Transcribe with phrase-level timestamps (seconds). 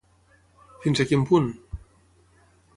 [0.85, 1.47] Fins a quin punt?